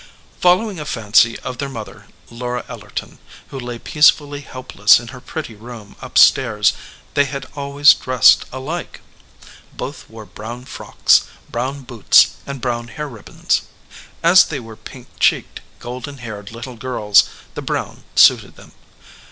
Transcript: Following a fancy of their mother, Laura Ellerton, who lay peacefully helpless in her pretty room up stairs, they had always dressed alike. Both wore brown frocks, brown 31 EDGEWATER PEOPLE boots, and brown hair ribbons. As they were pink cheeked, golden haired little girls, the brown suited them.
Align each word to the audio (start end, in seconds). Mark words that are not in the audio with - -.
Following 0.39 0.79
a 0.79 0.85
fancy 0.85 1.37
of 1.41 1.59
their 1.59 1.69
mother, 1.69 2.07
Laura 2.31 2.63
Ellerton, 2.67 3.19
who 3.49 3.59
lay 3.59 3.77
peacefully 3.77 4.41
helpless 4.41 4.99
in 4.99 5.09
her 5.09 5.21
pretty 5.21 5.53
room 5.53 5.95
up 6.01 6.17
stairs, 6.17 6.73
they 7.13 7.25
had 7.25 7.45
always 7.55 7.93
dressed 7.93 8.45
alike. 8.51 9.01
Both 9.77 10.09
wore 10.09 10.25
brown 10.25 10.65
frocks, 10.65 11.27
brown 11.51 11.81
31 11.81 11.83
EDGEWATER 11.83 11.85
PEOPLE 11.85 11.97
boots, 11.99 12.33
and 12.47 12.61
brown 12.61 12.87
hair 12.87 13.07
ribbons. 13.07 13.61
As 14.23 14.45
they 14.45 14.59
were 14.59 14.75
pink 14.75 15.07
cheeked, 15.19 15.59
golden 15.77 16.17
haired 16.17 16.51
little 16.51 16.77
girls, 16.77 17.25
the 17.53 17.61
brown 17.61 18.03
suited 18.15 18.55
them. 18.55 18.71